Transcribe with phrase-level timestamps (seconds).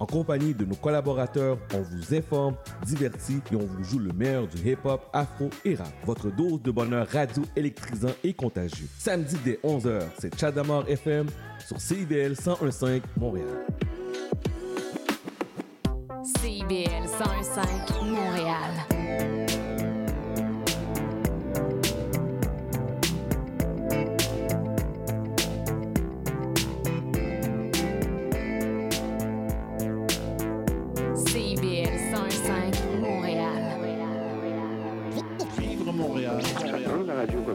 [0.00, 2.56] En compagnie de nos collaborateurs, on vous informe,
[2.86, 5.92] divertit et on vous joue le meilleur du hip-hop, afro et rap.
[6.06, 8.88] Votre dose de bonheur radio électrisant et contagieux.
[8.98, 11.26] Samedi dès 11h, c'est Chadamar FM
[11.66, 13.66] sur CIBL 1015 Montréal.
[16.24, 19.49] CIBL 105 Montréal.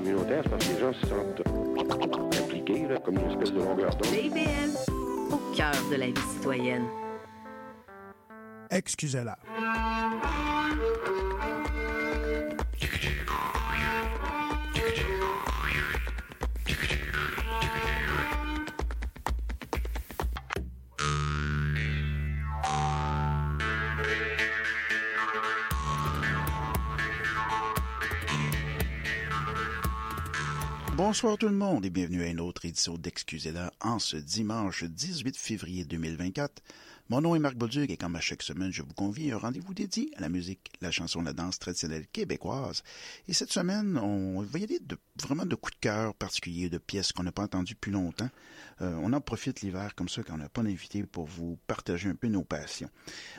[0.05, 1.41] Communautaire, c'est parce que les gens se sentent
[2.43, 4.13] impliqués, là, comme une espèce de longueur d'onde.
[5.31, 6.85] Au cœur de la vie citoyenne.
[8.69, 9.37] Excusez-la.
[31.15, 35.37] Bonsoir tout le monde et bienvenue à une autre édition d'Excusez-la en ce dimanche 18
[35.37, 36.61] février 2024.
[37.09, 39.37] Mon nom est Marc Bolduc et comme à chaque semaine, je vous convie à un
[39.37, 42.81] rendez-vous dédié à la musique, la chanson, la danse traditionnelle québécoise.
[43.27, 46.79] Et cette semaine, on va y aller de, vraiment de coups de cœur particuliers, de
[46.79, 48.31] pièces qu'on n'a pas entendues depuis longtemps.
[48.81, 52.09] Euh, on en profite l'hiver comme ça quand on n'a pas d'invité pour vous partager
[52.09, 52.89] un peu nos passions.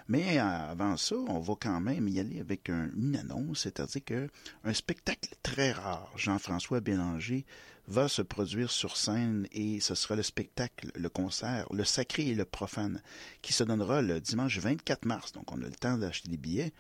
[0.07, 4.29] Mais avant ça, on va quand même y aller avec un, une annonce, c'est-à-dire que
[4.63, 7.45] un spectacle très rare, Jean-François Bélanger,
[7.89, 12.35] va se produire sur scène et ce sera le spectacle, le concert, le sacré et
[12.35, 13.03] le profane,
[13.43, 15.33] qui se donnera le dimanche 24 mars.
[15.33, 16.73] Donc, on a le temps d'acheter des billets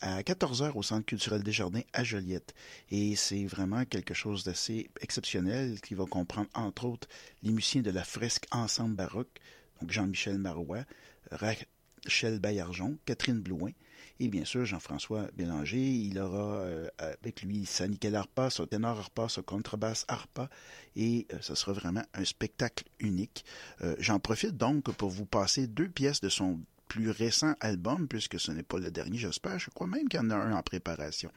[0.00, 2.54] à 14 heures au Centre culturel Desjardins à Joliette.
[2.90, 7.08] Et c'est vraiment quelque chose d'assez exceptionnel qui va comprendre, entre autres,
[7.42, 9.40] les musiciens de la fresque Ensemble baroque,
[9.80, 10.84] donc Jean-Michel Marois,
[11.30, 13.70] Rachel Baillargeon, Catherine Blouin
[14.20, 15.78] et bien sûr Jean-François Bélanger.
[15.78, 20.48] Il aura euh, avec lui sa nickel harpa, son ténor harpa, son contrebasse harpa
[20.96, 23.44] et euh, ce sera vraiment un spectacle unique.
[23.82, 28.38] Euh, J'en profite donc pour vous passer deux pièces de son plus récent album, puisque
[28.38, 29.58] ce n'est pas le dernier, j'espère.
[29.58, 31.32] Je crois même qu'il en a un en préparation.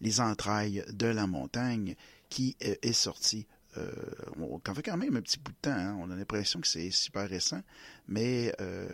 [0.00, 1.94] Les entrailles de la montagne,
[2.30, 3.90] qui euh, est sorti euh,
[4.38, 5.70] on fait quand même un petit bout de temps.
[5.70, 5.96] Hein.
[6.00, 7.60] On a l'impression que c'est super récent,
[8.08, 8.88] mais euh,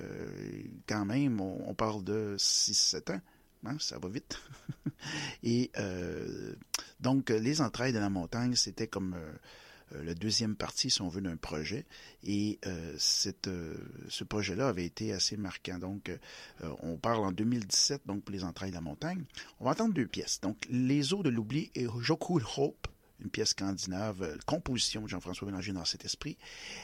[0.88, 3.20] quand même, on, parle de 6-7 ans.
[3.66, 4.40] Hein, ça va vite.
[5.42, 6.54] Et euh,
[7.00, 9.16] donc, les entrailles de la montagne, c'était comme
[9.92, 11.84] la deuxième partie, si on veut, d'un projet.
[12.22, 12.58] Et
[12.96, 15.78] ce projet-là avait été assez marquant.
[15.78, 16.10] Donc,
[16.82, 19.24] on parle en 2017, donc pour les entrailles de la montagne.
[19.58, 20.40] On va entendre deux pièces.
[20.40, 22.86] Donc, Les eaux de l'oubli et Joku Hope,
[23.22, 26.38] une pièce scandinave, euh, composition de Jean-François Bélanger dans cet esprit,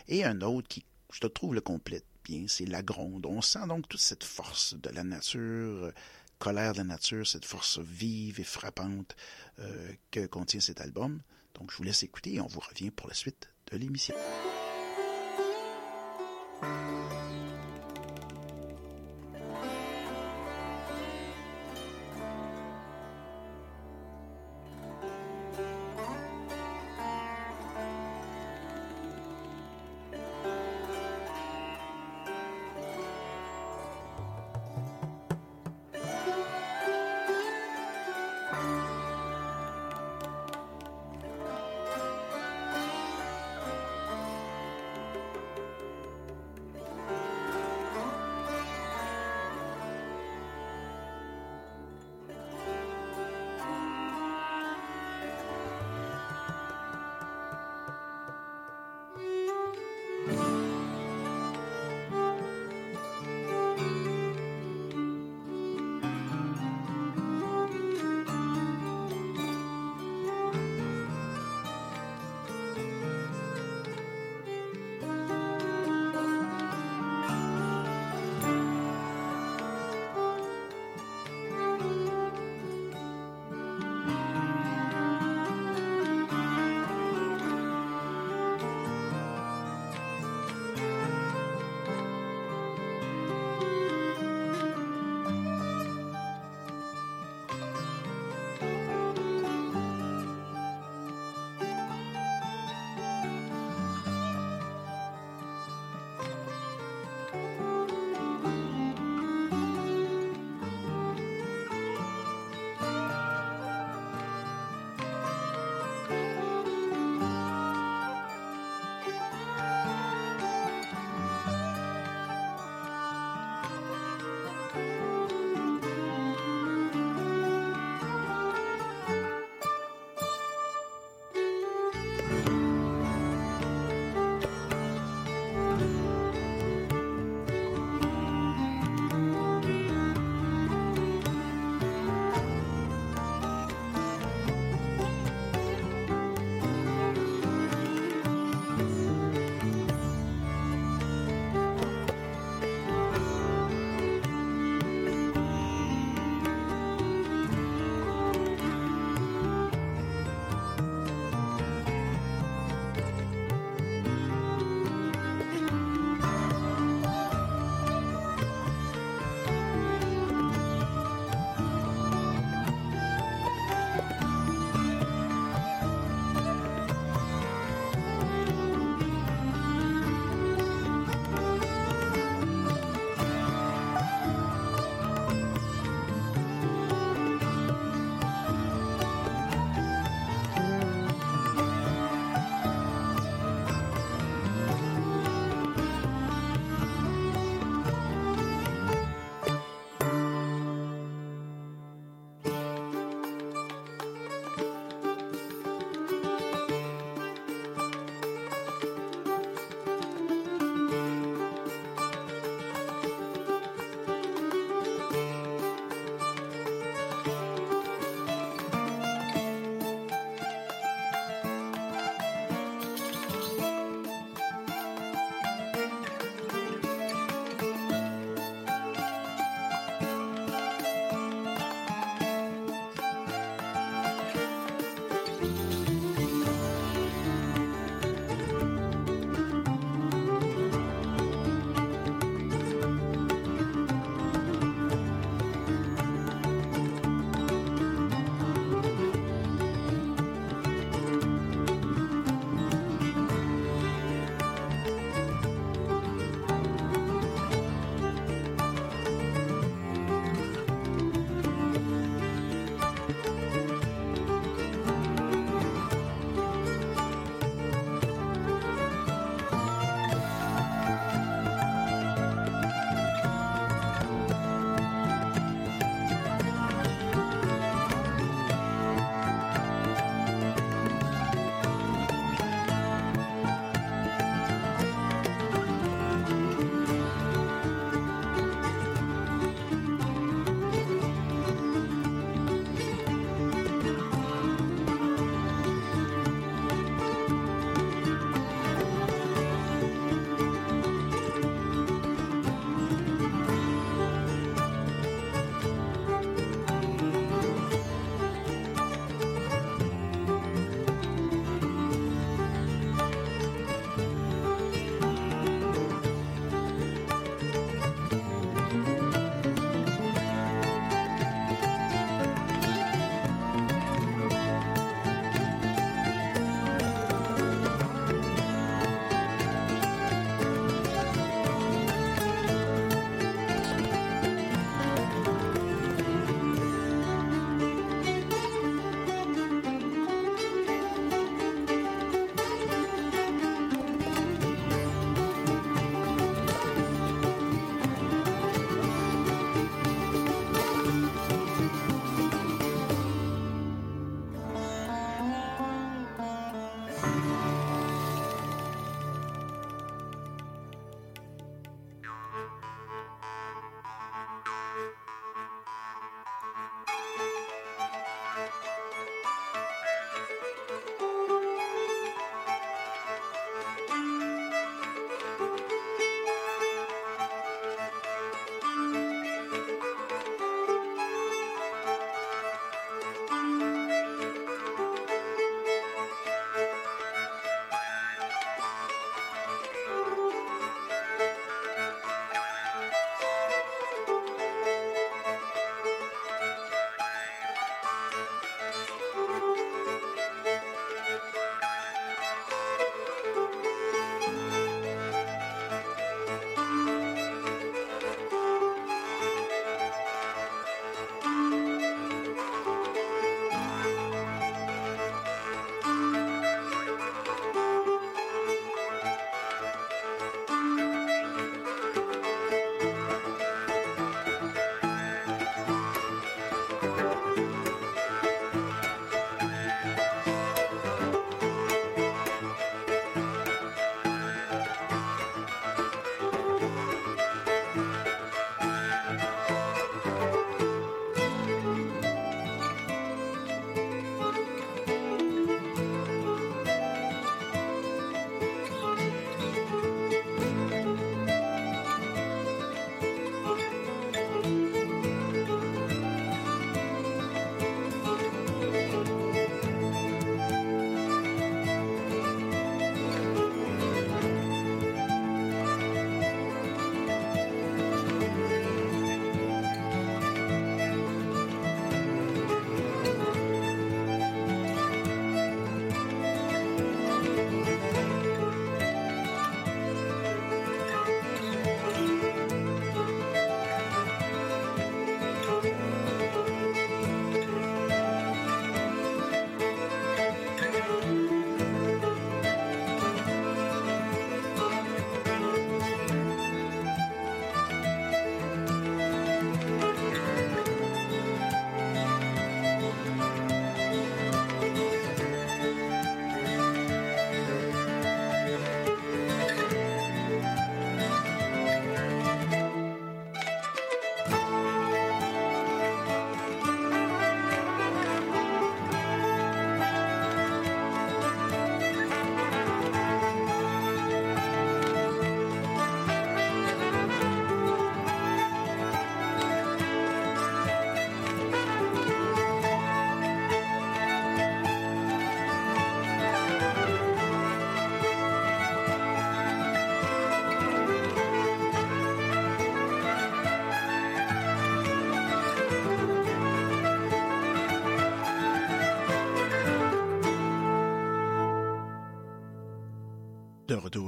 [0.08, 3.26] et un autre qui, je te trouve, le complète bien, c'est La Gronde.
[3.26, 5.92] On sent donc toute cette force de la nature,
[6.38, 9.16] colère de la nature, cette force vive et frappante
[9.58, 11.20] euh, que contient cet album.
[11.54, 14.14] Donc, je vous laisse écouter et on vous revient pour la suite de l'émission.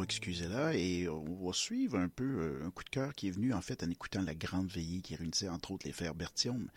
[0.03, 3.53] Excusez-la, et on va suivre un peu euh, un coup de cœur qui est venu
[3.53, 6.69] en fait en écoutant la grande veillée qui réunissait entre autres les frères Berthiaume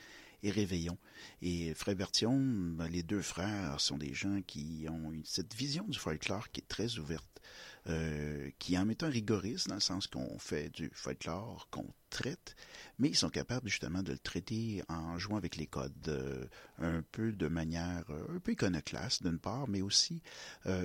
[0.44, 0.98] et Réveillon.
[1.42, 5.98] Et Frère Berthiaume, ben, les deux frères sont des gens qui ont cette vision du
[5.98, 7.42] folklore qui est très ouverte,
[7.88, 12.56] euh, qui en étant rigoriste dans le sens qu'on fait du folklore, qu'on traite,
[13.00, 16.46] mais ils sont capables justement de le traiter en jouant avec les codes, euh,
[16.78, 20.22] un peu de manière euh, un peu iconoclaste d'une part, mais aussi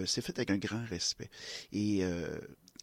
[0.07, 1.31] c'est fait avec un grand respect.
[1.73, 2.03] Et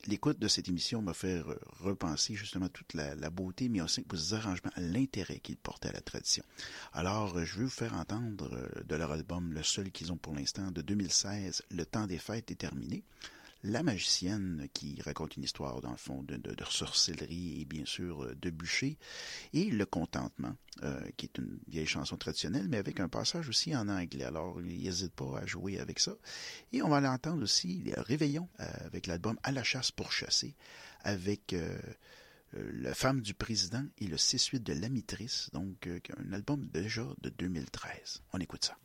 [0.08, 4.34] l'écoute de cette émission m'a fait re- repenser justement toute la, beauté, mais aussi aux
[4.34, 6.43] arrangements, l'intérêt qu'ils portaient à la tradition.
[6.91, 10.72] Alors, je vais vous faire entendre de leur album, le seul qu'ils ont pour l'instant,
[10.72, 13.03] de 2016, Le temps des fêtes est terminé.
[13.65, 18.36] La magicienne qui raconte une histoire, dans le fond, de, sorcellerie et bien sûr euh,
[18.36, 18.98] de bûcher.
[19.53, 20.53] Et Le contentement,
[20.84, 24.25] euh, qui est une vieille chanson traditionnelle, mais avec un passage aussi en anglais.
[24.25, 26.13] Alors, n'hésite pas à jouer avec ça.
[26.74, 30.55] Et on va l'entendre aussi, Réveillons, euh, avec l'album À la chasse pour chasser,
[31.01, 31.55] avec
[32.53, 38.22] La femme du président et le 6-8 de l'amitrice, donc un album déjà de 2013.
[38.34, 38.77] On écoute ça.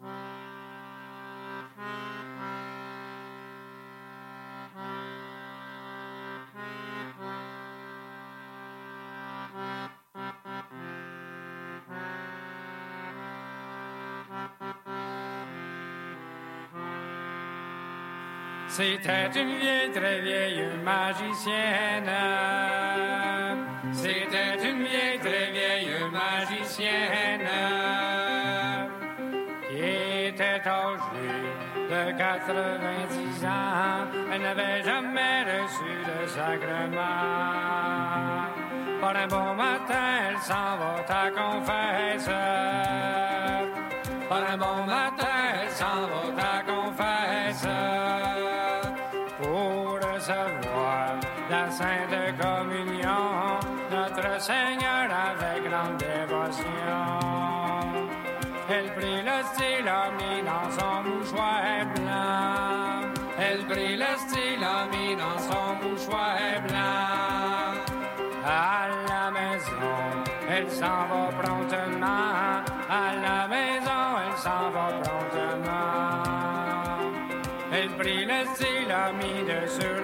[18.78, 22.12] C'était une vieille, très vieille magicienne.
[23.92, 27.48] C'était une vieille, très vieille magicienne
[29.68, 29.78] qui
[30.28, 31.42] était âgée
[31.90, 34.06] de 90 ans.
[34.32, 37.02] Elle n'avait jamais reçu de sacrement.
[39.00, 42.30] Par un bon matin, elle s'en va ta confesse.
[44.28, 45.26] Par un bon matin,
[45.64, 47.66] elle s'en va ta confesse
[50.28, 51.20] recevoir
[51.50, 56.64] la Sainte Communion, notre Seigneur avec grande dévotion.
[58.70, 60.00] Elle prit le stylo
[60.44, 63.08] dans son mouchoir blanc.
[63.38, 67.72] Elle prit le stylo dans son mouchoir blanc.
[68.44, 69.96] À la maison,
[70.50, 72.62] elle s'en va promptement.
[72.90, 75.07] À la maison, elle s'en va promptement.
[78.00, 80.02] Elle prit le stylo mis de sur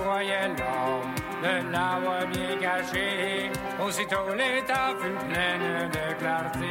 [0.00, 3.50] Croyait l'homme de l'avoir bien caché.
[3.84, 6.68] Aussitôt l'état fut pleine de clarté.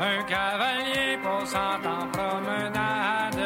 [0.00, 3.44] Un cavalier passant en promenade.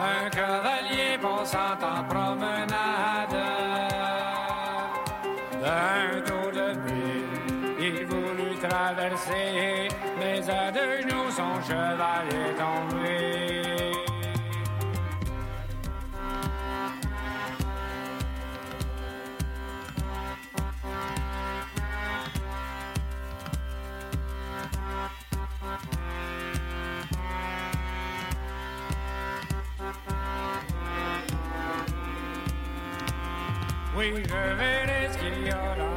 [0.00, 3.42] Un cavalier passant en promenade.
[5.62, 13.35] D'un tour de ville, il voulut traverser, mais à deux genoux son cheval est tombé.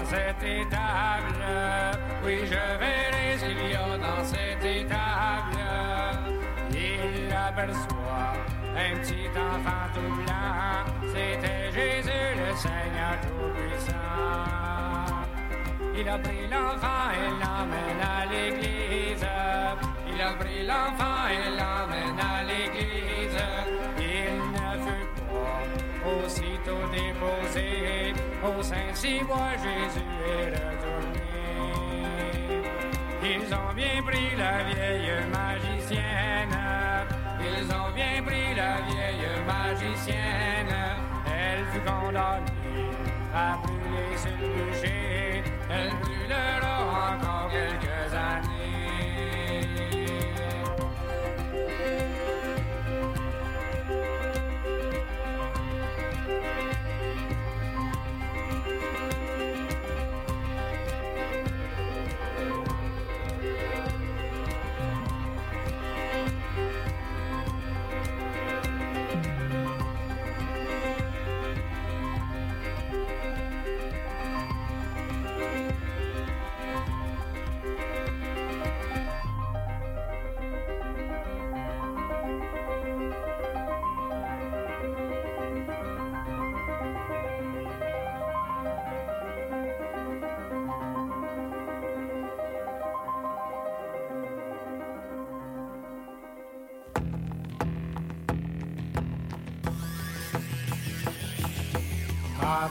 [0.09, 1.45] Cette étable.
[2.25, 5.59] Oui, je verrai ce qu'il y a dans cette étable.
[6.71, 8.33] Il aperçoit
[8.75, 10.85] un petit enfant tout blanc.
[11.13, 13.93] C'était Jésus, le Seigneur Tout-Puissant.
[15.95, 19.27] Il a pris l'enfant et l'emmène à l'église.
[20.11, 22.78] Il a pris l'enfant et l'emmène à l'église.
[26.69, 29.57] Aussitôt déposé au Saint-Cybois.
[29.57, 31.19] Jésus est retourné.
[33.23, 36.57] Ils ont bien pris la vieille magicienne.
[37.41, 40.75] Ils ont bien pris la vieille magicienne.
[41.27, 42.89] Elle fut condamnée
[43.33, 45.43] à brûler sur le bûcher.
[45.69, 47.98] Elle brûlera encore quelques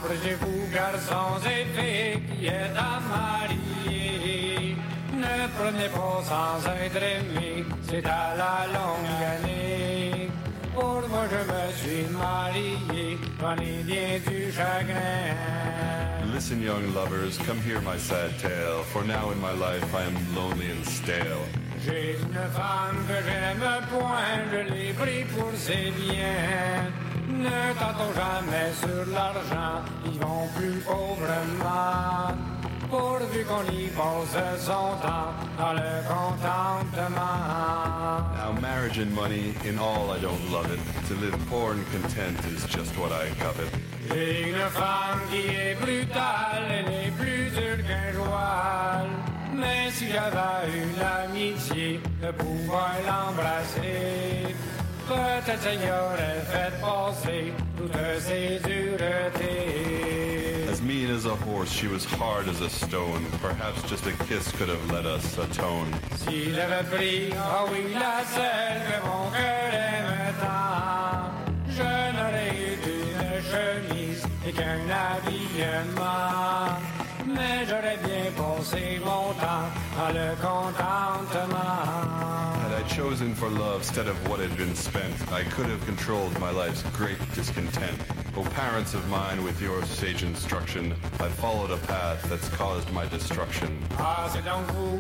[0.01, 4.77] Approchez-vous, garçons et filles, qui êtes à marier.
[5.13, 10.31] Ne prenez pas sans être aimé, c'est à la longue année.
[10.73, 13.19] Pour moi, je me suis marié,
[13.61, 15.35] ai bien du chagrin.
[16.33, 20.15] Listen, young lovers, come hear my sad tale, for now in my life I am
[20.37, 21.43] lonely and stale.
[21.85, 27.08] J'ai une femme que j'aime point, je l'ai pris pour ses biens.
[27.39, 32.35] Ne tentons jamais sur l'argent, vivons plus pauvrement.
[32.91, 37.15] Pourvu qu'on y passe son temps dans le contentement.
[38.35, 40.81] Now marriage and money, in all I don't love it.
[41.09, 43.71] To live poor and content is just what I covet.
[44.11, 49.07] J'ai une femme qui est brutale, elle est plus dure qu'un joual.
[49.55, 54.55] Mais si j'avais eu l'amitié de pouvoir l'embrasser,
[55.09, 59.89] peut-être ça y aurait fait passer toutes ces duretés.
[60.71, 63.25] As mean as a horse, she was hard as a stone.
[63.41, 65.91] Perhaps just a kiss could have let us atone.
[66.17, 68.23] Si j'avais pris, ah oui, la
[68.87, 69.73] que mon cœur
[70.43, 71.33] tant,
[71.69, 76.79] je n'aurais eu qu'une chemise et qu'un habillement.
[77.27, 82.08] Mais j'aurais bien passé mon temps dans le contentement.
[82.89, 86.83] Chosen for love instead of what had been spent, I could have controlled my life's
[86.97, 87.97] great discontent.
[88.37, 93.07] O parents of mine, with your sage instruction, I followed a path that's caused my
[93.07, 93.69] destruction.
[93.99, 94.99] Ah, c'est donc vous,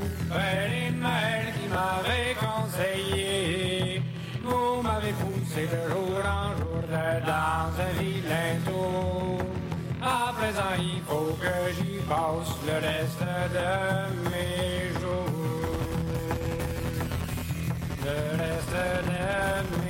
[1.56, 4.02] qui m'avez conseillé.
[4.44, 6.82] Vous m'avez poussé de jour en jour
[7.26, 9.40] dans un vilain tour.
[10.00, 13.20] À présent, il faut que j'y passe le reste
[13.56, 14.87] de mes
[18.08, 19.87] Le reste de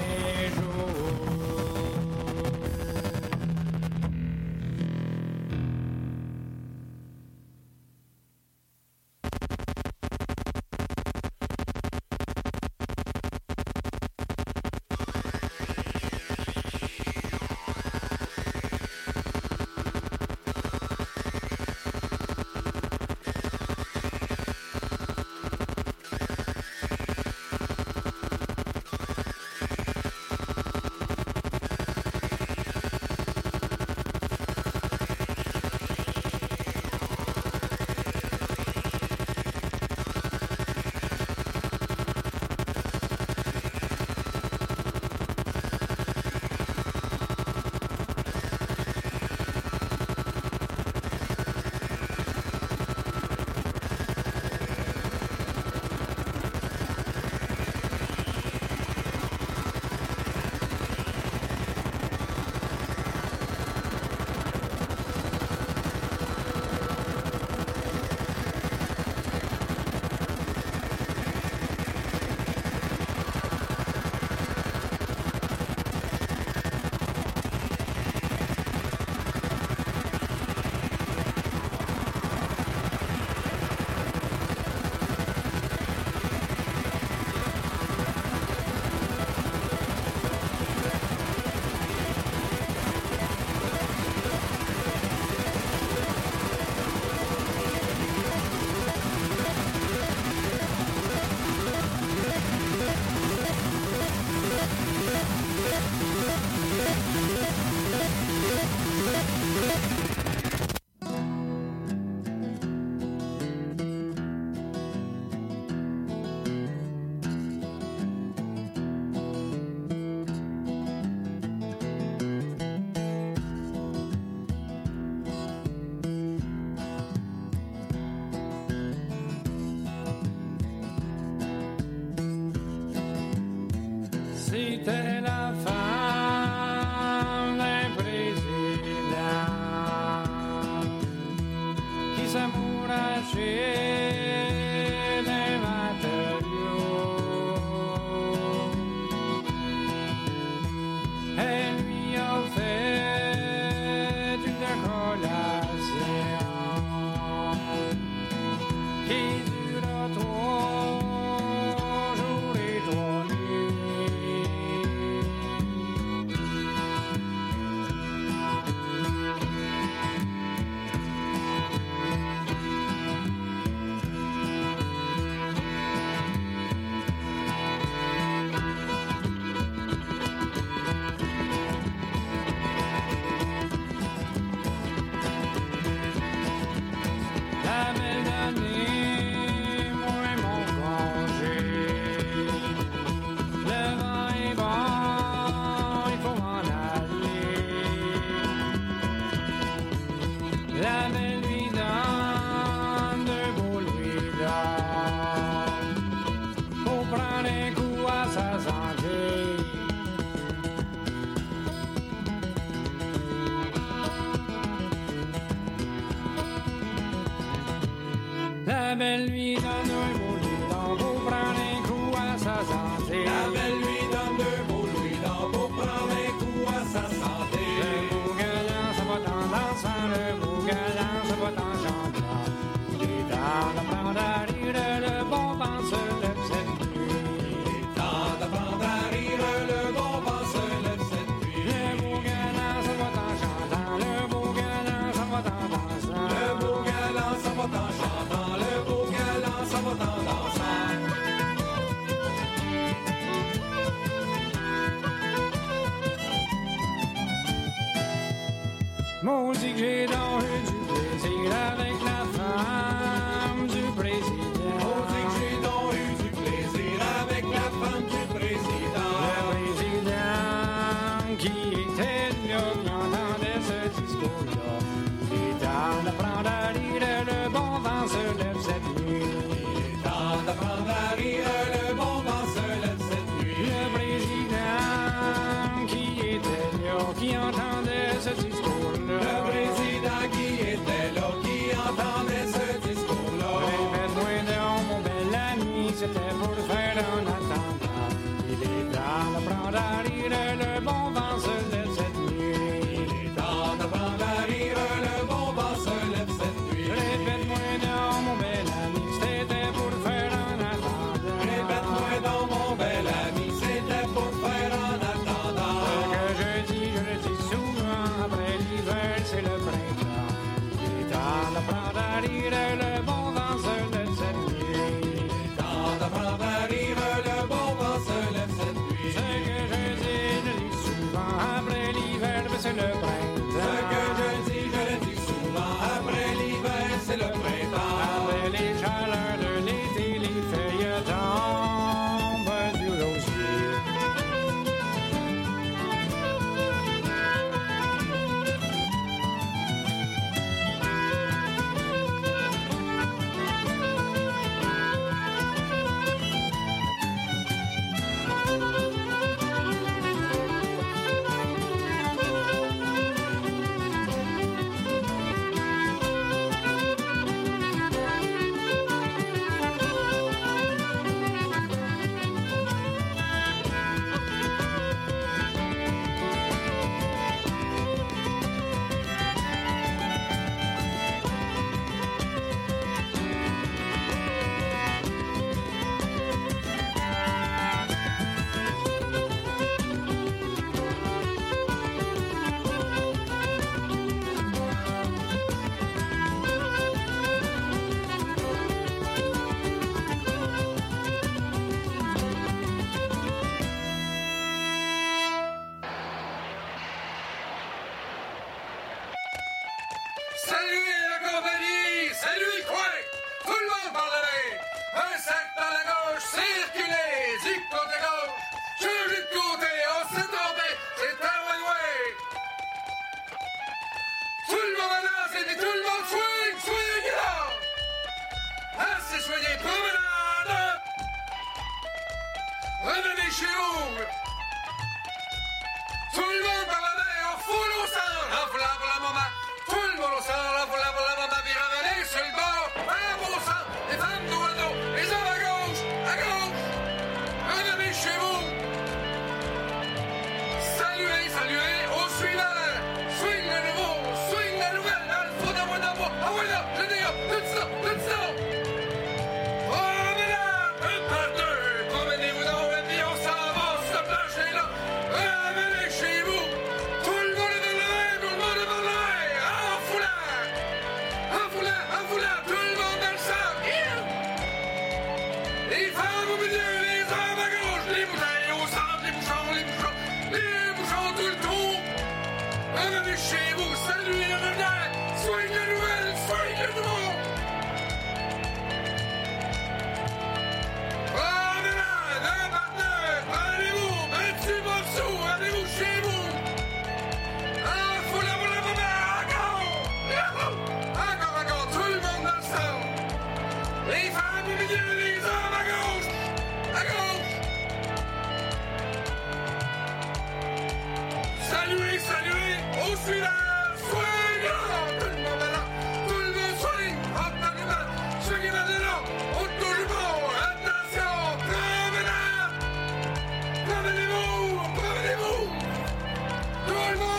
[300.28, 301.47] le bon vent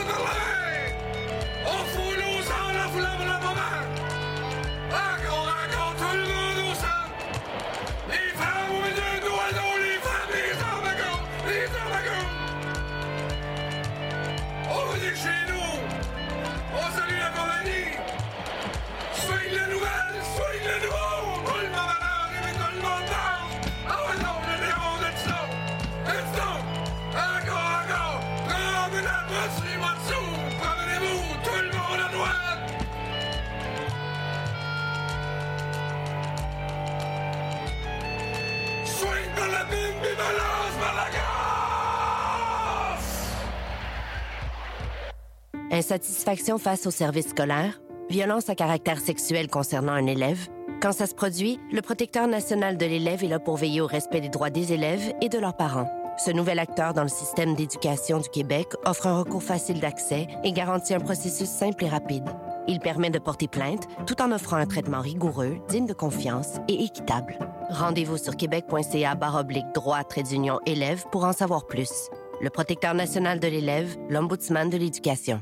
[0.10, 0.49] Neverland!
[45.80, 50.50] Insatisfaction face au service scolaire, violence à caractère sexuel concernant un élève.
[50.82, 54.20] Quand ça se produit, le protecteur national de l'élève est là pour veiller au respect
[54.20, 55.90] des droits des élèves et de leurs parents.
[56.18, 60.52] Ce nouvel acteur dans le système d'éducation du Québec offre un recours facile d'accès et
[60.52, 62.28] garantit un processus simple et rapide.
[62.68, 66.84] Il permet de porter plainte tout en offrant un traitement rigoureux, digne de confiance et
[66.84, 67.40] équitable.
[67.70, 72.10] Rendez-vous sur québec.ca oblique droit trait d'union élève pour en savoir plus.
[72.42, 75.42] Le protecteur national de l'élève, l'ombudsman de l'éducation.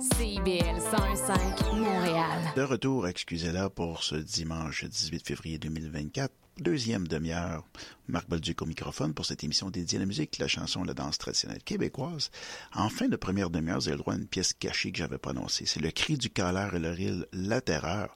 [0.00, 2.52] CIBL 105 Montréal.
[2.54, 6.32] De retour, excusez-la, pour ce dimanche 18 février 2024.
[6.60, 7.66] Deuxième demi-heure,
[8.06, 11.18] Marc Bolduc au microphone pour cette émission dédiée à la musique, la chanson, la danse
[11.18, 12.30] traditionnelle québécoise.
[12.74, 15.66] En fin de première demi-heure, avez le droit à une pièce cachée que j'avais prononcée.
[15.66, 18.14] C'est le cri du colère et le rire, la terreur.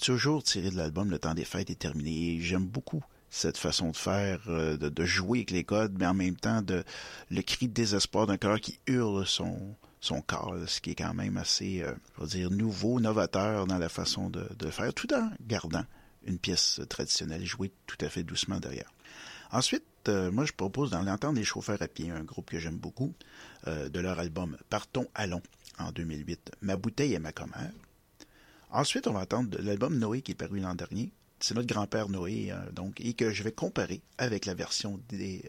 [0.00, 2.38] Toujours tiré de l'album Le temps des fêtes est terminé.
[2.40, 6.14] J'aime beaucoup cette façon de faire, euh, de, de, jouer avec les codes, mais en
[6.14, 6.84] même temps de
[7.28, 11.14] le cri de désespoir d'un cœur qui hurle son son corps, ce qui est quand
[11.14, 15.30] même assez, euh, je dire, nouveau, novateur dans la façon de, de faire, tout en
[15.40, 15.84] gardant
[16.26, 18.90] une pièce traditionnelle jouée tout à fait doucement derrière.
[19.50, 22.76] Ensuite, euh, moi, je propose dans l'entendre des chauffeurs à pied, un groupe que j'aime
[22.76, 23.14] beaucoup,
[23.66, 25.42] euh, de leur album Partons, allons,
[25.78, 27.72] en 2008, Ma bouteille et ma commère.
[28.70, 31.12] Ensuite, on va entendre l'album Noé qui est paru l'an dernier.
[31.40, 35.48] C'est notre grand-père Noé, euh, donc, et que je vais comparer avec la version des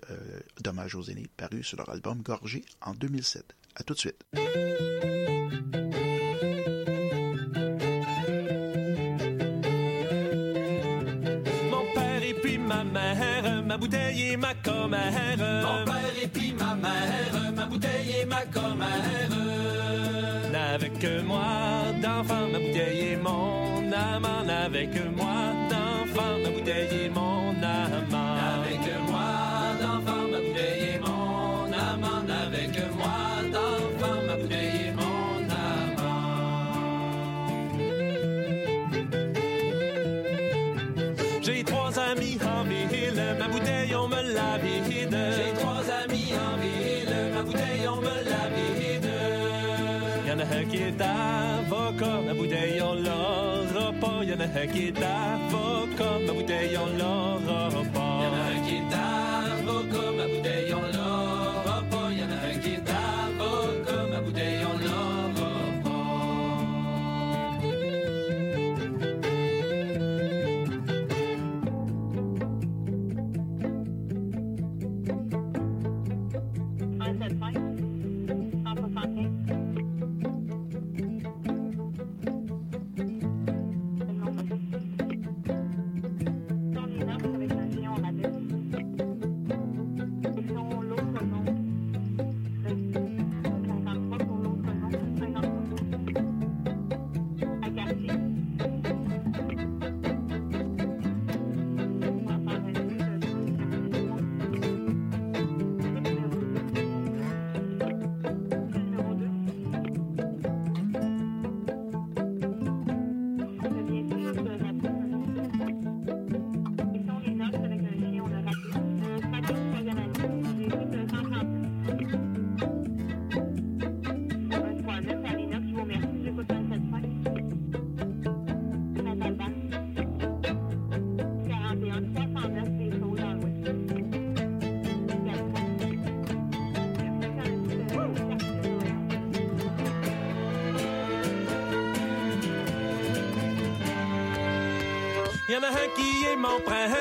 [0.61, 3.55] Dommages aux aînés paru sur leur album Gorgé en 2007.
[3.77, 4.25] À tout de suite.
[11.69, 15.37] Mon père et puis ma mère, ma bouteille et ma commère.
[15.37, 19.29] Mon père et puis ma mère, ma bouteille et ma commère.
[20.51, 21.43] N'avec que moi
[22.01, 24.43] d'enfant, ma bouteille et mon amant.
[24.45, 27.64] N'avec moi d'enfant, ma bouteille et mon amant.
[41.95, 45.17] Trois amis en ville, ma bouteille on me la vide.
[45.37, 49.11] J'ai trois amis en ville, ma bouteille on me la vide.
[50.27, 54.23] Y'en a un qui est avocat, ma bouteille on l'aura pas.
[54.25, 58.54] Y'en a un qui est avocat, ma bouteille on l'aura pas.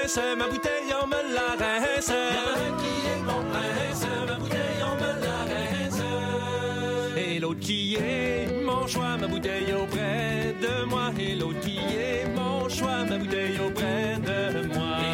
[0.04, 2.10] Prince, ma bouteille on me la rince.
[2.10, 6.02] En qui est mon prince, ma bouteille on me la rince.
[7.16, 11.10] Et l'autre qui est mon choix, ma bouteille auprès de moi.
[11.18, 15.13] Et l'autre qui est mon choix, ma bouteille auprès de moi.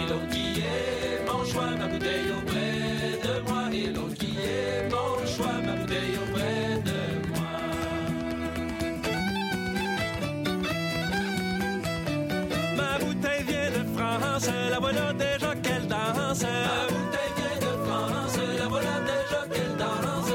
[14.92, 16.42] Voilà déjà qu'elle danse.
[16.42, 20.32] Ma bouteille vient de France, la voilà déjà qu'elle danse.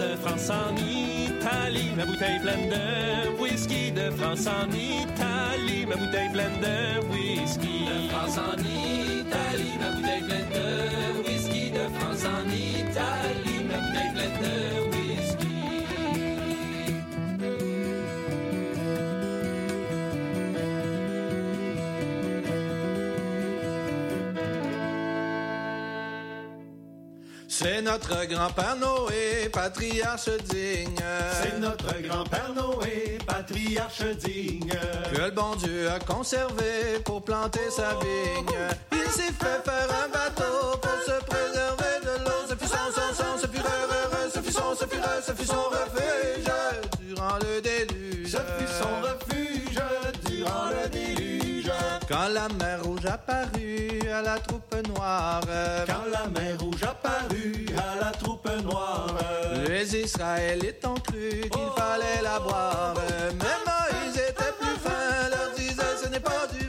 [0.00, 3.92] De France en Italie, ma bouteille pleine de whisky.
[3.92, 6.76] De France en Italie, ma bouteille pleine de
[7.12, 7.84] whisky.
[7.86, 10.66] De France en Italie, ma bouteille pleine de
[11.28, 11.70] whisky.
[11.70, 13.43] De France en Italie,
[27.56, 31.00] C'est notre grand-père Noé, patriarche digne.
[31.40, 34.72] C'est notre grand-père Noé, patriarche digne.
[35.12, 38.56] Que le bon Dieu a conservé pour planter sa vigne.
[38.90, 42.42] Il s'est fait faire un bateau pour se préserver de l'eau.
[42.48, 43.62] Ce fut son, son, son, ce fut
[44.34, 45.70] ce fut son, ce fut ce fut son
[52.08, 55.40] Quand la mer rouge apparut à la troupe noire.
[55.86, 59.06] Quand la mer rouge apparut à la troupe noire.
[59.66, 62.94] Les Israélites ont cru qu'il fallait la boire.
[63.38, 66.63] Mais Moïse était plus fin, leur disait ce n'est pas du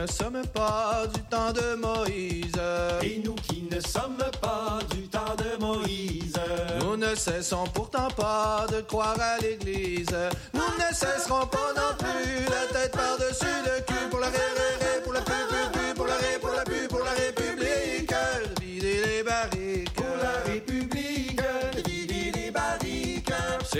[0.00, 2.60] ne sommes pas du temps de Moïse.
[3.02, 6.38] Et nous qui ne sommes pas du temps de Moïse.
[6.80, 10.16] Nous ne cessons pourtant pas de croire à l'Église.
[10.54, 14.77] Nous ne cesserons pas non plus la tête par-dessus le cul pour la ré,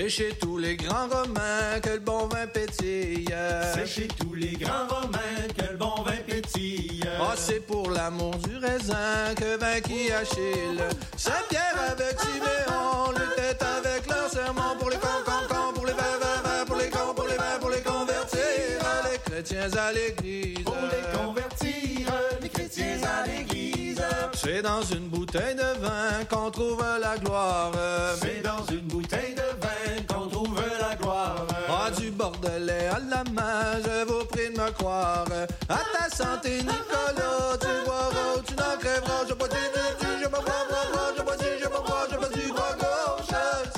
[0.01, 3.27] C'est chez tous les grands Romains que le bon vin pétille.
[3.73, 7.03] C'est chez tous les grands Romains que le bon vin pétille.
[7.19, 10.81] Oh, c'est pour l'amour du raisin que vainquit Achille.
[11.17, 16.17] Saint-Pierre avec Siméon luttait avec leur serment pour les cons, cons, cons, pour les vins,
[16.21, 18.39] vins, vins, pour les cons, pour les vins, pour les convertir
[19.11, 20.63] les chrétiens à l'église.
[20.63, 24.01] Pour les convertir, les chrétiens à l'église.
[24.33, 27.73] C'est dans une bouteille de vin qu'on trouve la gloire.
[28.21, 29.68] C'est dans une bouteille de vin
[32.29, 35.25] bordelais à la main, je vous prie de me croire.
[35.67, 39.25] À ta santé, Nicolas, tu boiras ou tu n'en crèveras.
[39.27, 42.17] Je bois du, du, du, je bois, bois, je bois du, je bois, bois, je
[42.17, 43.35] bois du bras gauche.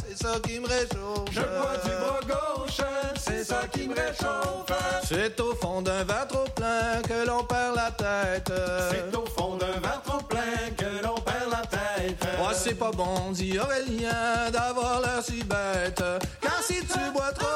[0.08, 1.30] C'est ça qui me réchauffe.
[1.32, 2.82] Je bois du bras gauche,
[3.20, 4.78] c'est ça qui me réchauffe.
[5.08, 8.52] C'est au fond d'un verre trop plein que l'on perd la tête.
[8.92, 12.28] C'est au fond d'un verre trop plein que l'on perd la tête.
[12.42, 16.04] Oh, c'est pas bon, dit Aurélien, d'avoir l'air si bête.
[16.42, 17.48] Car si tu bois trop,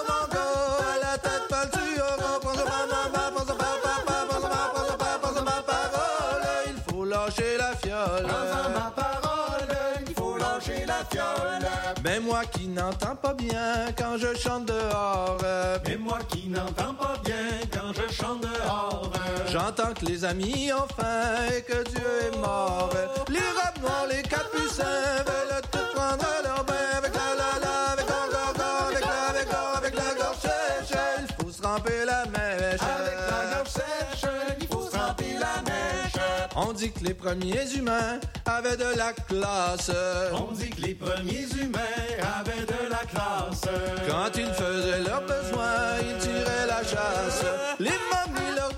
[12.05, 15.37] Mais moi qui n'entends pas bien quand je chante dehors.
[15.87, 19.11] Mais moi qui n'entends pas bien quand je chante dehors.
[19.51, 22.91] J'entends que les amis ont faim et que Dieu est mort.
[23.27, 27.91] Les robes noires, les capucins veulent tout prendre à leur bain avec la la la,
[27.93, 30.47] avec la gorgon, avec la avec la avec la gorge.
[31.27, 32.34] Il faut se ramper la mèche.
[36.75, 39.91] Dit que les premiers humains avaient de la classe.
[40.33, 41.79] On dit que les premiers humains
[42.37, 43.61] avaient de la classe.
[44.07, 47.45] Quand ils faisaient leurs besoins, ils tiraient la chasse.
[47.79, 48.77] Les momies, leurs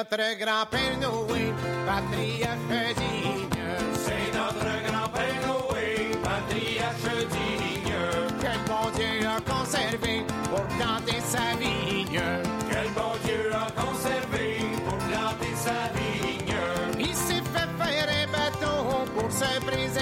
[0.00, 1.52] notre grand-père Noé,
[1.86, 3.48] patriarche digne.
[3.92, 7.92] C'est notre grand-père Noé, patriarche digne.
[8.40, 12.22] Que le bon Dieu a conservé pour planter sa vigne.
[12.70, 16.54] Que le bon Dieu a conservé pour planter sa vigne.
[16.98, 19.99] Il s'est fait faire un bateau pour se préserver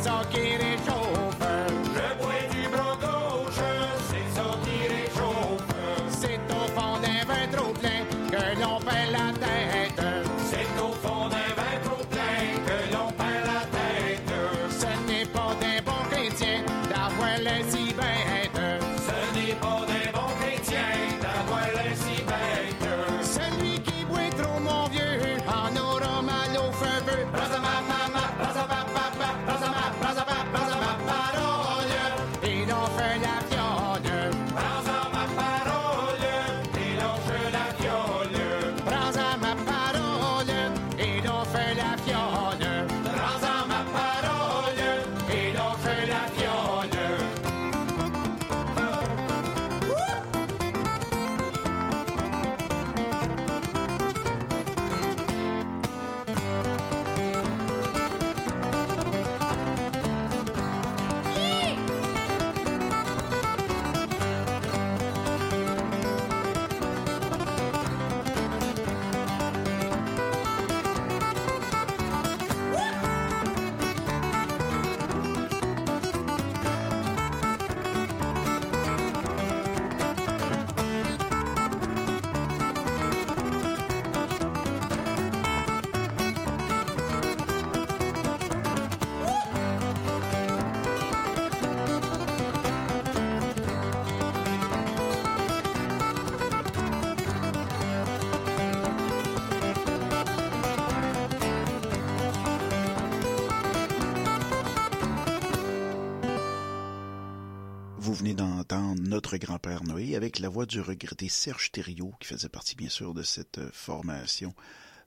[0.00, 0.38] C'est ça qui
[108.94, 113.12] Notre grand-père Noé avec la voix du regretté Serge Thériault, qui faisait partie bien sûr
[113.12, 114.54] de cette euh, formation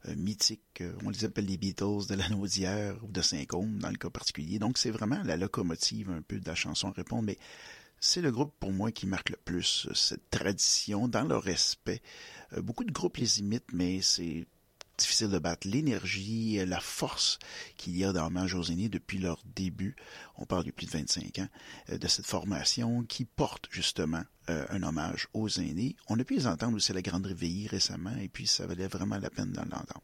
[0.07, 0.81] euh, mythique.
[0.81, 4.09] euh, on les appelle les Beatles de la Naudière ou de Saint-Côme dans le cas
[4.09, 4.59] particulier.
[4.59, 7.37] Donc c'est vraiment la locomotive un peu de la chanson à répondre, mais
[7.99, 12.01] c'est le groupe pour moi qui marque le plus cette tradition dans le respect.
[12.57, 14.47] Beaucoup de groupes les imitent, mais c'est
[14.97, 17.39] difficile de battre l'énergie, euh, la force
[17.77, 18.31] qu'il y a dans
[18.69, 19.95] aînés depuis leur début.
[20.37, 21.47] On parle de plus de 25 ans
[21.89, 25.95] euh, de cette formation qui porte justement euh, un hommage aux aînés.
[26.07, 28.87] On a pu les entendre aussi à la Grande Réveillée récemment et puis ça valait
[28.87, 30.03] vraiment la peine d'en l'entendre.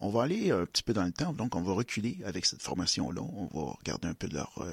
[0.00, 2.62] On va aller un petit peu dans le temps, donc on va reculer avec cette
[2.62, 3.20] formation-là.
[3.20, 4.64] On va regarder un peu de leur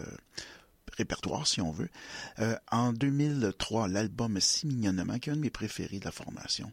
[0.98, 1.90] répertoire, si on veut.
[2.40, 6.72] Euh, en 2003, l'album Si mignonnement, qui est un de mes préférés de la formation.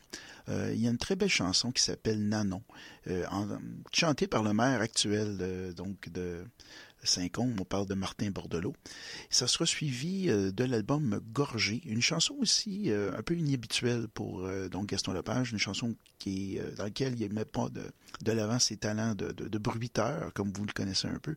[0.49, 2.63] Euh, il y a une très belle chanson qui s'appelle Nanon,
[3.09, 3.25] euh,
[3.93, 6.45] chantée par le maire actuel euh, donc de
[7.03, 8.75] Saint-Côme, on parle de Martin Bordelot.
[9.31, 14.45] Ça sera suivi euh, de l'album Gorgé, une chanson aussi euh, un peu inhabituelle pour
[14.47, 15.95] euh, donc Gaston Lepage, une chanson
[16.25, 17.83] dans laquelle il met pas de,
[18.23, 21.35] de l'avant ses talents de bruiteur, comme vous le connaissez un peu.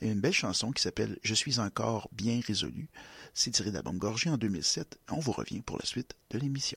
[0.00, 2.88] Et une belle chanson qui s'appelle Je suis encore bien résolu.
[3.32, 4.98] C'est tiré de l'album Gorgé en 2007.
[5.12, 6.76] On vous revient pour la suite de l'émission.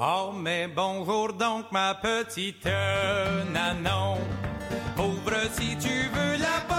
[0.00, 2.68] Oh, mais bonjour donc, ma petite
[3.52, 4.18] Nanon.
[4.96, 6.77] Ouvre si tu veux la porte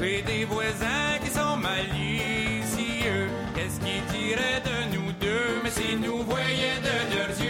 [0.00, 5.60] Puis des voisins qui sont malicieux, qu'est-ce qu'ils diraient de nous deux?
[5.62, 7.49] Mais s'ils nous voyaient de leurs yeux,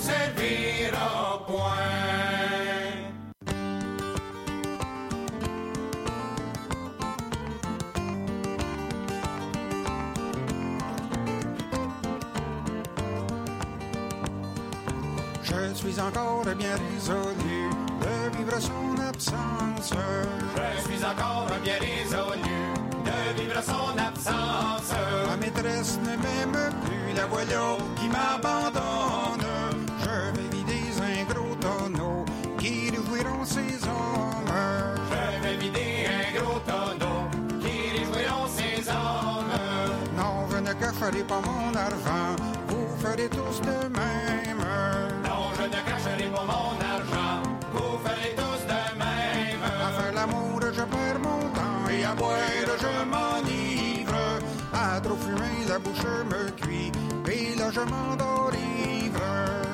[0.00, 2.00] servira point.
[15.42, 17.70] Je suis encore bien résolu
[18.00, 19.92] de vivre son absence.
[20.56, 22.58] Je suis encore bien résolu
[23.04, 24.92] de vivre son absence.
[25.28, 29.29] Ma maîtresse ne m'aime plus, la voilà qui m'abandonne.
[33.40, 34.52] Réjouiront ses hommes.
[35.10, 37.28] Je vais vider un gros tonneau
[37.60, 39.52] qui réjouiront ses hommes.
[40.16, 42.36] Non, je ne cacherai pas mon argent,
[42.68, 44.64] vous ferez tous de même.
[45.24, 49.62] Non, je ne cacherai pas mon argent, vous ferez tous de même.
[49.62, 52.38] À faire l'amour, je perds mon temps et à boire,
[52.78, 54.14] je m'enivre.
[54.72, 56.92] À trop fumer, la bouche me cuit
[57.30, 58.50] et là je m'endors.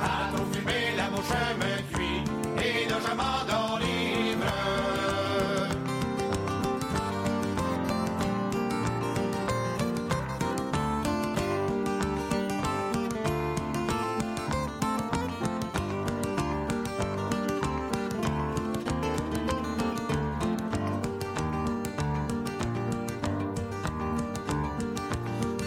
[0.03, 1.66] À trop fumer, la bouche me
[3.15, 4.47] m'endors ivre.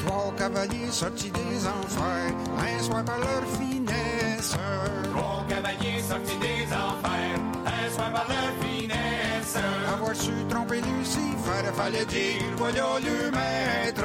[0.05, 4.55] Trois cavaliers sortis des enfers, un soir par leur finesse.
[5.80, 9.57] Cavaliers sortis des enfers, un soir par leur finesse?
[9.91, 14.03] Avoir su tromper Lucifer, fallait dire voilà le maître.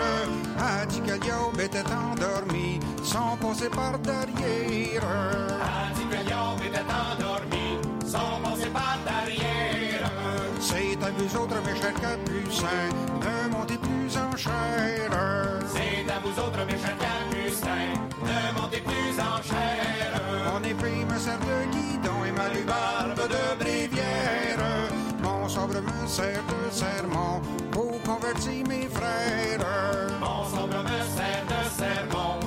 [0.59, 5.03] A dit que Liob était endormi, sans passer par derrière.
[5.05, 10.11] A dit que Liob était endormi, sans passer par derrière.
[10.61, 12.67] C'est à vous autres, mes chers capucins,
[13.21, 15.11] ne montez plus en chair.
[15.73, 17.94] C'est à vous autres, mes chers capucins,
[26.15, 27.41] sermon
[27.73, 29.59] pour convertir mes frères.
[30.21, 32.44] Mon sabre me sert de sermon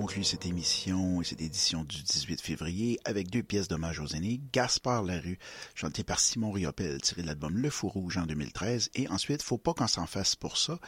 [0.00, 4.42] conclut cette émission et cette édition du 18 février avec deux pièces d'hommage aux aînés.
[4.52, 5.38] Gaspard Larue,
[5.74, 8.90] chanté par Simon Riopel, tiré de l'album Le Fou Rouge en 2013.
[8.94, 10.78] Et ensuite, Faut pas qu'on s'en fasse pour ça,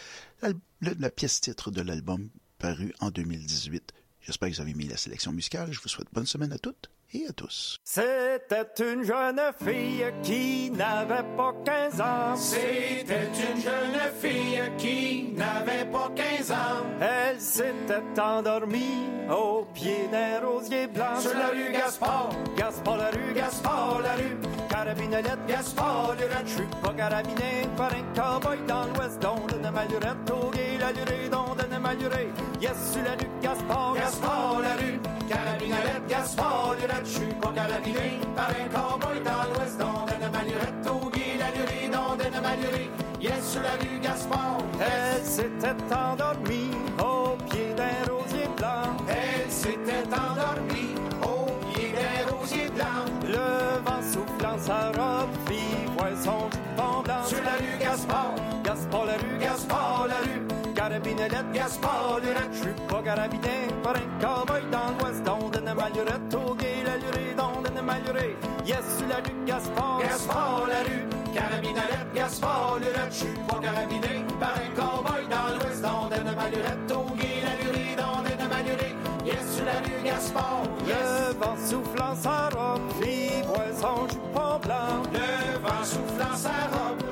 [0.43, 0.51] la,
[0.83, 2.29] la- pièce titre de l'album
[2.59, 3.95] paru en 2018.
[4.21, 5.73] J'espère que vous avez mis la sélection musicale.
[5.73, 7.79] Je vous souhaite bonne semaine à toutes et à tous.
[7.85, 12.37] C'était une jeune fille qui n'avait pas 15 ans.
[12.37, 16.85] C'était une jeune fille qui n'avait pas 15 ans.
[17.01, 21.19] Elle s'était endormie au pied d'un rosier blanc.
[21.19, 24.37] Sur la rue Gaspard, Gaspard la rue, Gaspard la rue,
[24.69, 26.47] carabinelette, Gaspard Lurette.
[26.47, 30.93] Je suis pas carabiné par un cowboy dans l'ouest, dont de malurette, au gué, la
[30.93, 32.29] lurée, dont de malurée.
[32.61, 36.98] Yes, sur la rue Gaspard, Gaspard la rue, carabinelette, Gaspard Lurette.
[37.05, 41.51] Je suis pas carabiné par un cowboy dans l'ouest, dans de malurette, au gué, la
[41.51, 42.91] lurée, dont de malurée.
[43.21, 48.97] Yes, sur la rue Gaspard, Elle s'était endormie au pied d'un rosier blanc.
[49.09, 53.05] Elle s'était endormie au pied d'un rosier blanc.
[53.25, 55.31] Le vent soufflant sa robe
[55.97, 57.25] voir son jupon blanc.
[57.25, 58.35] Sur la rue Gaspard,
[58.65, 62.53] Gaspard la rue, Gaspard la rue, carabinelette, Gaspard Lurette.
[62.53, 66.55] Je suis pas carabiné par un cowboy dans l'ouest, dont de malurette, au
[66.97, 68.37] lurée, dont de malurée.
[68.67, 73.11] Yes, sur la rue Gaspard, Gaspard la rue, carabinelette, Gaspard Lurette.
[73.11, 77.55] Je suis pas carabiné par un cowboy dans l'ouest, dans de malurette, au gué, la
[77.65, 78.95] lurée, dans de malurée.
[79.25, 80.97] Yes, sur la rue Gaspard, yes.
[80.97, 82.89] Le vent soufflant sa robe
[83.49, 85.03] voir son jupon blanc.
[85.13, 87.03] Le vent soufflant sa robe,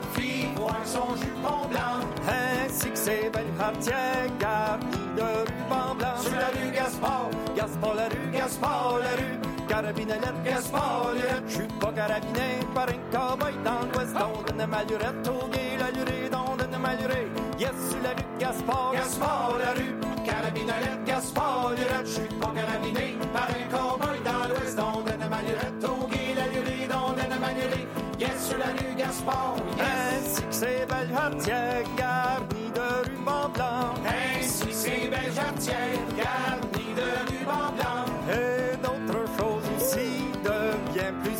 [0.56, 2.00] voir son jupon blanc.
[2.28, 6.18] Ainsi que ses belles jarretières garnies de ruban blanc.
[6.20, 9.38] Sur la rue Gaspard, Gaspard la rue, Gaspard la rue,
[9.76, 11.42] carabinelette, Gaspard Lurette.
[11.48, 15.90] Je suis pas carabiné par un cowboy dans l'ouest, dont de malurette, au gué, la
[15.90, 17.28] lurée, dont de malurée.
[17.58, 22.06] Yes, sur la rue Gaspard, Gaspard la rue, carabinelette, Gaspard Lurette.
[22.06, 26.46] Je suis pas carabiné par un cowboy dans l'ouest, dans de malurette, au gué, la
[26.54, 27.86] lurée, dans de malurée.
[28.18, 29.86] Yes, sur la rue Gaspard, yes.
[29.86, 33.94] Ainsi que ses belles jarretières garnies de ruban blanc.
[34.06, 36.75] Ainsi ces belles jarretières garnies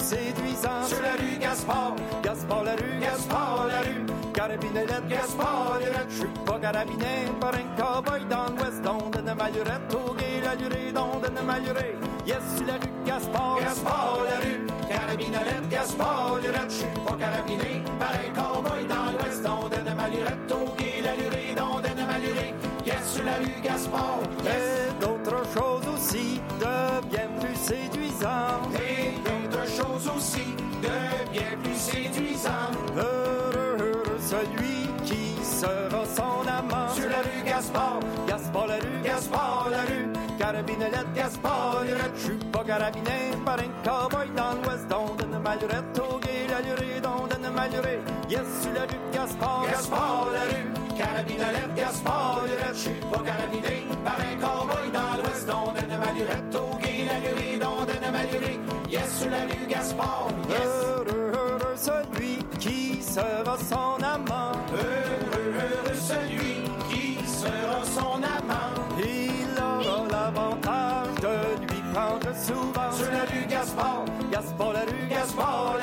[0.06, 0.88] séduisantes.
[0.88, 6.10] Sur la rue Gaspard, Gaspard la rue, Gaspard la rue, carabinelette, Gaspard Lurette.
[6.10, 10.54] Je suis pas carabiné par un cowboy dans l'ouest, dont de malurette, au gué, la
[10.54, 11.96] lurée, dont de malurée.
[12.24, 16.70] Yes, sur la rue Gaspard, Gaspard la rue, carabinelette, Gaspard Lurette.
[16.70, 21.16] Je suis pas carabiné par un cowboy dans l'ouest, dans de malurette, au gué, la
[21.16, 22.54] lurée, dans de malurée.
[22.86, 24.54] Yes, sur la rue Gaspard, yes.
[24.54, 28.70] Et d'autres choses aussi de bien plus séduisantes.
[28.78, 29.25] Et
[29.76, 32.76] choses aussi de bien plus séduisantes.
[32.96, 36.88] Heureux, heureux celui qui sera son amant.
[36.94, 40.08] Sur la rue Gaspard, Gaspard la rue, Gaspard la rue,
[40.38, 41.82] carabinelette, Gaspard.
[42.14, 46.60] Je suis pas carabiné par un cowboy dans l'ouest, dont de malurette, au gué, la
[46.62, 48.00] lurée, dont de malurée.
[48.30, 52.74] Yes, sur la rue Gaspard, Gaspard la rue, carabinelette, Gaspard Lurette.
[52.74, 57.18] Je suis pas carabiné par un cowboy dans l'ouest, dont de malurette, au gué, la
[57.20, 58.65] lurée, dont de malurée.
[58.88, 60.58] Yes, sur la rue Gaspard, yes.
[60.60, 64.52] Heureux, heureux celui qui sera son amant.
[64.72, 68.74] Heureux, heureux celui qui sera son amant.
[68.98, 72.92] Il aura l'avantage de lui prendre souvent.
[72.92, 75.76] Sur la rue Gaspard, Gaspard la rue, Gaspard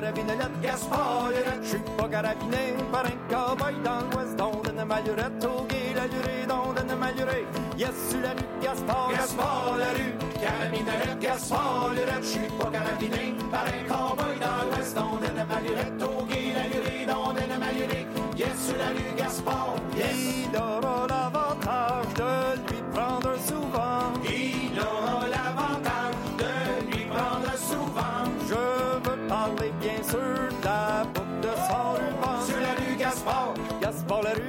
[0.00, 1.30] carabinelette, Gaspard.
[1.62, 6.06] Je suis pas carabiné par un cowboy dans l'ouest, dont de malurette, au gué, la
[6.06, 7.46] lurée, dont de malurée.
[7.76, 12.22] Yes, sur la rue Gaspard, Gaspard la rue, carabinelette, Gaspard Lurette.
[12.22, 16.64] Je suis pas carabiné par un cowboy dans l'ouest, dont de malurette, au gué, la
[16.68, 18.06] lurée, dont de malurée.
[18.36, 20.16] Yes, sur la rue Gaspard, yes.
[20.50, 24.12] Il aura l'avantage de lui prendre souvent.
[24.24, 25.47] Il aura l'avantage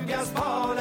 [0.07, 0.75] Gaspard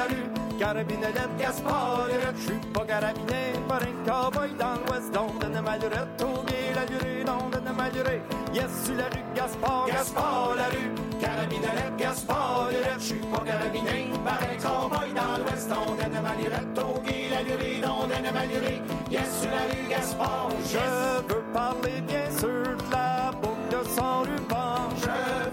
[0.58, 2.08] carabinelette, Gaspard.
[2.36, 8.22] Je suis pas carabiné par un cowboy dans l'ouest, au gué, la malurée.
[8.52, 13.00] Yes, sur la rue Gaspard, Gaspard la rue, carabinelette, Gaspard Lurette.
[13.00, 17.42] Je suis pas carabiné par un cowboy dans l'ouest, on donne malurette, au gué, la
[18.08, 18.82] donne malurée.
[19.10, 20.72] Yes, sur la rue Gaspard, yes.
[20.72, 24.88] Je veux parler bien sûr de la boucle de son ruban.
[24.96, 25.47] Je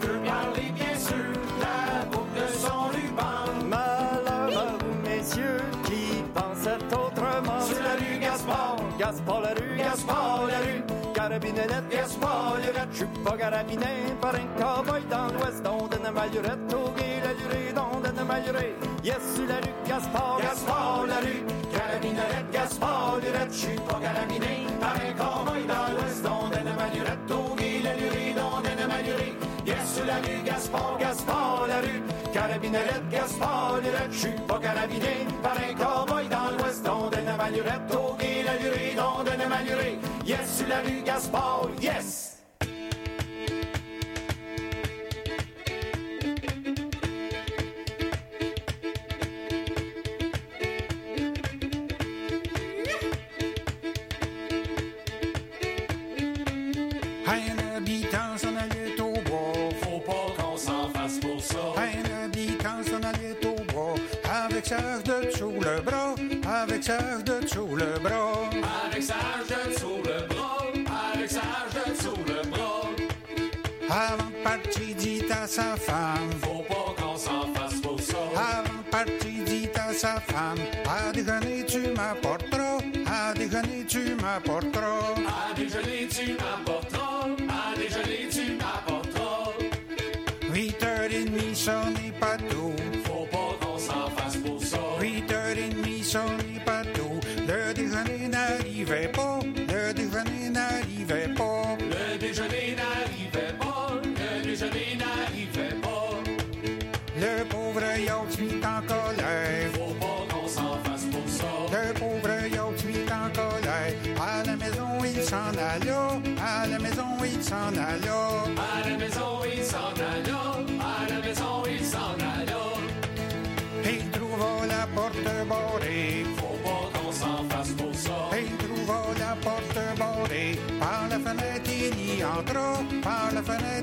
[10.63, 10.83] rue,
[11.13, 12.89] carabinelette, gaspolurette.
[12.91, 13.85] Je suis pas carabiné
[14.21, 18.75] par un cowboy dans l'ouest, dont une malurette, au gué, la lurée, dont une malurée.
[19.03, 23.51] Yes, sur la rue, Gaspard, Gaspard, la rue, carabinelette, gaspolurette.
[23.51, 27.95] Je suis pas carabiné par un cowboy dans l'ouest, dont une malurette, au gué, la
[27.95, 29.35] lurée, dont une malurée.
[29.95, 34.11] Sur la rue, Gaspard, Gaspard, la rue, carabinelette, gaspard, lurette.
[34.11, 38.57] Je suis pas carabiné par un cowboy dans l'ouest, dont une malurette, au gué, la
[38.57, 39.97] lurée, dont une malurée.
[40.25, 42.34] Yes, sur la rue, Gaspard, yes!
[66.87, 68.49] Hache de dessous le bras.
[68.85, 70.57] Avec de dessous le bras,
[71.13, 72.89] avec de dessous le bras.
[73.89, 76.29] Avant de partir, dit à sa femme.
[76.43, 78.17] Faut pas qu'on s'en fasse pour ça.
[78.35, 80.59] Avant de partir, dit à sa femme.
[80.85, 82.77] À déjeuner, tu m'apporteras.
[83.07, 85.15] À déjeuner, tu m'apporteras.
[85.27, 87.29] À déjeuner, tu m'apporteras.
[87.49, 89.53] À déjeuner, tu m'apporteras.
[90.53, 92.37] 8h30, ça n'est pas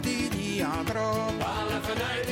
[0.05, 1.03] il y entra.
[1.39, 2.32] Par la fenêtre, il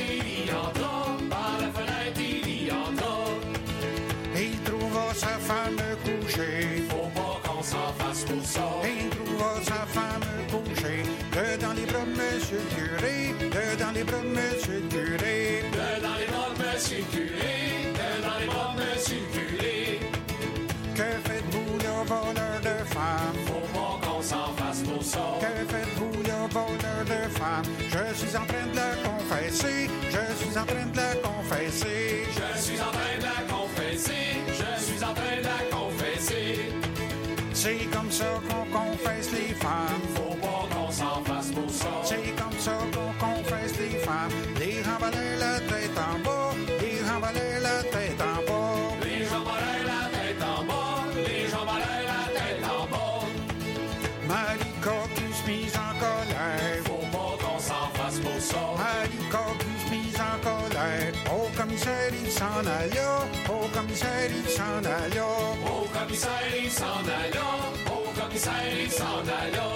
[66.81, 67.47] s'en alla.
[67.95, 69.67] Au commissaire, il s'en alla.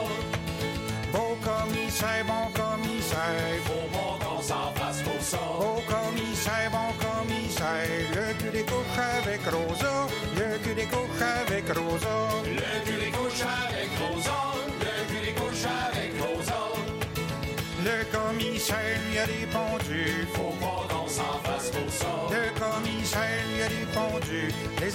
[1.13, 3.57] Beau commissaire, bon commissaire.
[3.67, 5.43] Faut pas qu'on s'en fasse pour ça.
[5.59, 8.05] Beau commissaire, bon commissaire.
[8.17, 9.95] Le cul des couches avec Rosa.
[10.39, 12.15] Le cul des couches avec Rosa.
[12.59, 14.39] Le cul des couches avec Rosa.
[14.85, 16.61] Le cul des couches avec Rosa.
[17.87, 20.27] Le commissaire lui a répondu.
[20.33, 20.44] Faut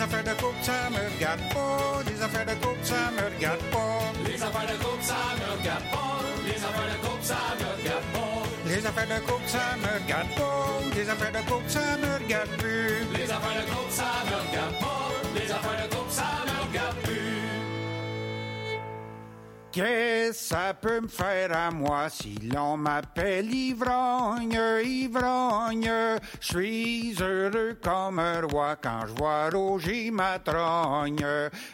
[0.00, 2.00] Les affaires de couple, ça me regarde pas.
[2.06, 4.00] Les affaires de couple, ça me regarde pas.
[4.24, 6.20] Les affaires de couple, ça me regarde pas.
[6.46, 8.42] Les affaires de couple, ça me regarde pas.
[8.64, 10.96] Les affaires de couple, ça me regarde pas.
[10.96, 12.96] Les affaires de couple, ça me regarde plus.
[13.12, 15.10] Les affaires de couple, ça me regarde pas.
[15.36, 17.09] Les affaires de couple, ça me regarde plus.
[19.72, 26.18] Qu'est-ce que ça peut me faire à moi si l'on m'appelle ivrogne, ivrogne?
[26.40, 30.38] Je suis heureux comme un roi quand je vois rougir ma.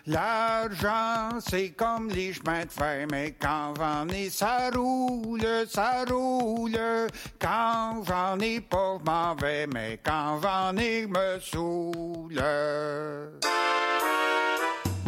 [0.07, 6.79] L'argent, c'est comme les chemins de fer, mais quand j'en ai, ça roule, ça roule.
[7.41, 12.43] Quand j'en ai pas, m'en vais, mais quand j'en ai, me saoule.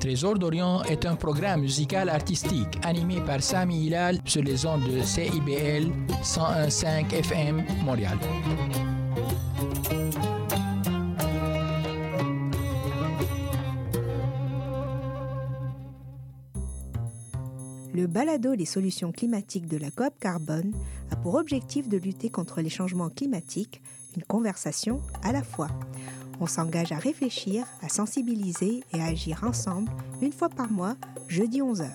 [0.00, 5.02] Trésor d'Orient est un programme musical artistique animé par Sami Hilal sur les ondes de
[5.02, 5.92] CIBL
[6.22, 8.18] 101.5 FM Montréal.
[17.92, 20.72] Le balado Les solutions climatiques de la COP Carbone
[21.10, 23.82] a pour objectif de lutter contre les changements climatiques,
[24.16, 25.68] une conversation à la fois
[26.40, 30.96] on s'engage à réfléchir, à sensibiliser et à agir ensemble une fois par mois,
[31.28, 31.90] jeudi 11h.